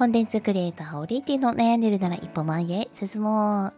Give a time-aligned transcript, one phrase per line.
[0.00, 3.72] コンテンツクリエイター、オリティの悩んでるなら一歩前へ進もう。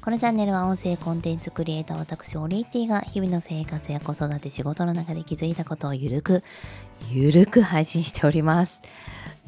[0.00, 6.42] このチャンネルは音声コンテンツクリエイター私オリティが日々の生活や子育て仕事の中で気づいたことをゆるく
[7.12, 8.82] ゆるく配信しております。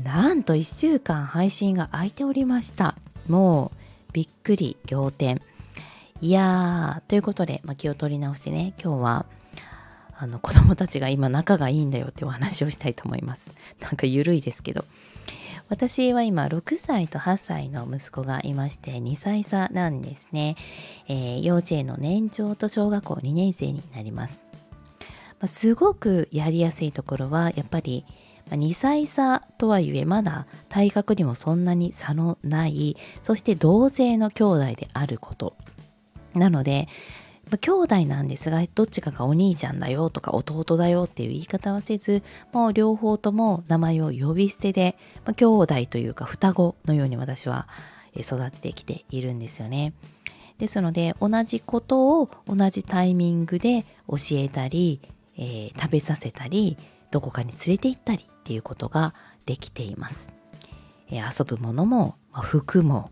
[0.01, 2.95] なんと1週間配信が空いておりました。
[3.29, 5.43] もうびっくり仰天。
[6.21, 9.27] いやーということで、まあ、気を取り直してね今日は
[10.17, 13.51] あの子供たちが今仲がいいんだよってお話をしたいと思います。
[13.81, 14.85] なんかゆるいですけど。
[15.69, 20.57] 私は今6歳と8歳の息子がいまして2歳差なんですね、
[21.09, 24.45] えー、幼稚園の年長と小学校2年生になります、
[25.01, 25.07] ま
[25.43, 28.05] あ、すごくやりやすいところはやっぱり
[28.51, 35.57] 2歳差とはいえまだ体格にもそんなに差のないそして同性の兄弟であること。
[36.35, 36.89] なので
[37.61, 47.69] 兄弟なんですがどっちかがお兄ちゃんだよとか弟だよっていう言い方はせずもう両方とも名前を呼び捨てで、まあ、兄弟というか双子のように私は
[48.17, 49.93] 育ってきているんですよね。
[50.59, 55.01] ですので同じことを同じタイミングで教えたり、
[55.37, 56.77] えー、食べさせたり
[57.11, 59.15] どこかに連れて行ったりっていうことが
[59.47, 60.33] できています。
[61.11, 63.11] えー、遊ぶものも、まあ、服も、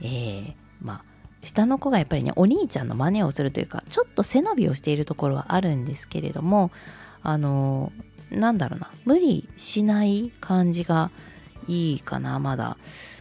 [0.00, 1.13] えー、まあ
[1.44, 6.70] 下の子がやっぱりねお兄ちゃんの真似をするというかちょっと背伸びをしているところはあるんですけれども
[7.22, 7.92] あの
[8.30, 11.10] なんだろうな無理しない感じが
[11.66, 12.76] いいかなまだ。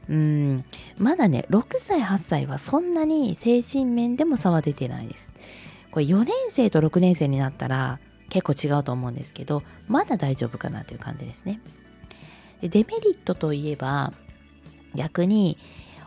[0.10, 0.66] うん
[0.98, 5.32] まだね6歳8歳はそんなに精神面でも差は出てないです。
[5.92, 11.62] これ4年生と6年生になったら結構違うと思うんですけどまだ大丈夫かなという感じですね。
[12.62, 14.14] でデメリットといえば
[14.96, 15.58] 逆に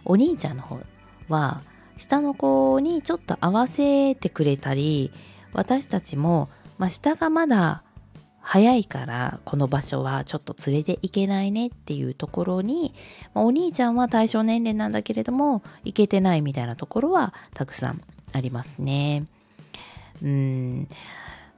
[0.05, 0.81] お兄ちゃんの方
[1.29, 1.63] は
[1.97, 5.13] 下の子にちょっと合わせてくれたり
[5.53, 7.83] 私たちも、まあ、下がまだ
[8.41, 12.95] 早いからこの場所はちょっと連れて行けないねっていうところに、
[13.35, 18.01] まあ、お兄ちゃんは対象年齢なんだけれども行けてないみたいなところはたくさん
[18.33, 19.25] ありますね。
[20.23, 20.89] うん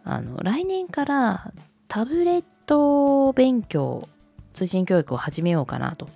[0.04, 1.52] あの来年から
[1.88, 4.08] タブレット勉強
[4.54, 6.08] 通信教育を始めようかなと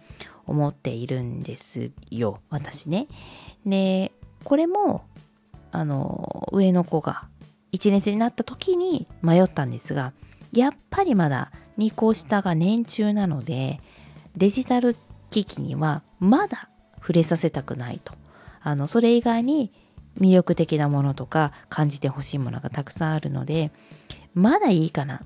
[0.47, 3.09] 思っているんですよ私ね。
[3.67, 4.13] で
[4.45, 5.05] これも
[5.71, 7.25] あの上の子が
[7.73, 10.13] 1年生になった時に迷ったんですが
[10.53, 13.81] やっぱりまだ2個下が年中なので
[14.37, 14.97] デジタル
[15.31, 18.15] 機器にはまだ触れさせたくないと。
[18.65, 19.73] あのそれ以外に
[20.21, 23.73] 魅力的なものとか感じてほしいものがたくさんあるので
[24.35, 25.21] まだいいかなっ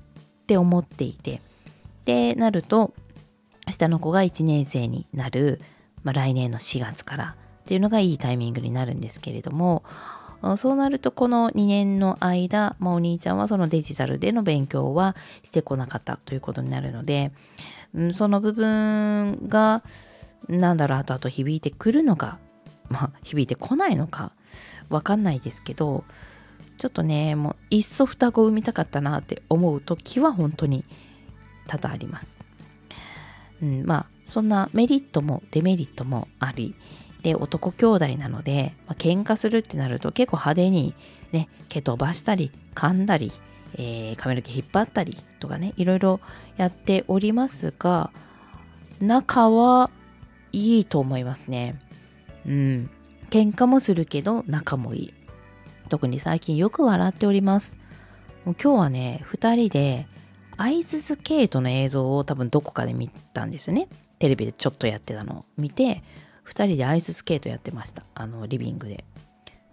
[0.47, 1.41] て思っていて。
[2.05, 2.93] でなると
[3.69, 5.59] 下の子が1年生になる、
[6.03, 7.35] まあ、来年の4月から
[7.67, 9.83] っていうのがいいタイミングになるんですけれども
[10.55, 17.33] そうなるとこの2年の間、まあ、お兄ちゃんはそのデジタルでの勉強はしてこなかったということになるので、
[17.93, 19.83] うん、その部分が
[20.47, 22.39] なんだろう後々響いてくるのか、
[22.87, 24.31] まあ、響いてこないのか
[24.87, 26.05] わかんないですけど
[26.77, 30.85] ちょっとねもういっそ双子を産みたかったなって思う時は本当に
[31.67, 32.45] 多々あります。
[33.61, 36.75] うん、まあそんなメリットもデメリットもあり
[37.23, 40.93] で男兄弟なので、まあ、喧嘩するってなると結構派手に
[41.31, 43.31] ね毛飛ばしたり噛んだり、
[43.75, 46.19] えー、髪の毛引っ張ったりとかねいろいろ
[46.57, 48.11] やっておりますが
[48.99, 49.89] 仲は
[50.51, 51.79] いいと思いますね。
[52.45, 52.89] うん。
[53.29, 55.13] 喧嘩もするけど仲もいい。
[55.89, 57.77] 特に最近よく笑っております。
[58.45, 60.07] もう今日はね2人で
[60.57, 63.87] アイススケートの映像を多分どこかで見たんですね。
[64.19, 66.03] テレビでちょっとやってたのを見て
[66.47, 68.03] 2人でアイススケートやってました。
[68.15, 69.03] あのリビングで、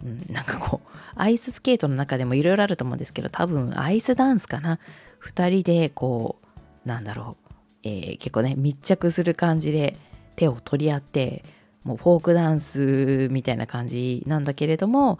[0.03, 4.79] うん、なんかこうアイススケートの中でもいろいろあると思うんですけど多分アイスダンスかな。
[5.23, 6.39] 2人でこ
[6.85, 7.53] うなんだろう、
[7.83, 9.97] えー、結構ね密着する感じで
[10.35, 11.43] 手を取り合って
[11.83, 15.19] もうフォークダンスみたいな感じなんだけれども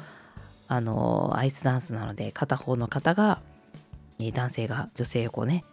[0.67, 3.41] あのアイスダンスなので片方の方が
[4.33, 5.63] 男性が女性をこうね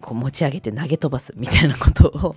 [0.00, 2.36] こう持ち上げて投げ飛ばすみたいなことを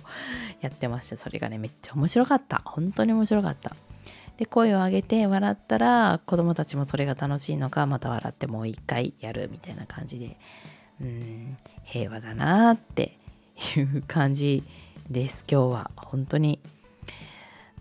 [0.60, 2.62] やってましてそれがねめっちゃ面白かった。
[2.64, 3.74] 本当に面白かった。
[4.36, 10.36] で声を上げて笑ったら子供たちもそれが楽しいのかまた笑ってもう一回やるみたいな感じで
[11.00, 13.18] うん平和だなって
[13.76, 14.64] いう感じ
[15.10, 15.44] です。
[15.50, 16.60] 今日は本当に。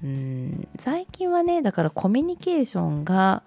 [0.03, 3.43] うん最近はねだからコミュニケーションが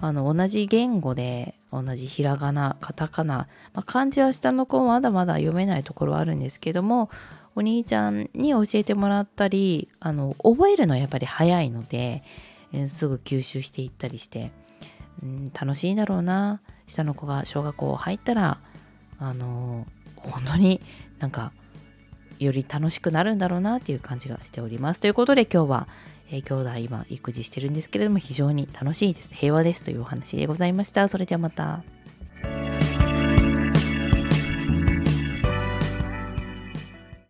[0.00, 7.10] あの同じ言語で同じひらがなカタカナ、まあ、漢字は下の子まだまだ読めないところはあるんですけども
[7.54, 12.22] お兄ちゃんに教えてもらったりあの覚えるのはやっぱり早いので、
[12.72, 14.52] えー、すぐ吸収していったりして、
[15.22, 18.60] うん、楽しいんだろうな下の子が小学校入ったら
[19.18, 19.86] あの
[20.16, 20.80] 本当に
[21.18, 21.52] なんか
[22.38, 25.00] より楽しくなるんだろうなっていう感じがしております。
[25.00, 25.88] ということで今日は、
[26.32, 29.32] えー、兄弟今育児してるんですけれども非常に楽しいです。
[29.32, 31.06] 平和ですというお話でございました。
[31.08, 31.84] それではまた。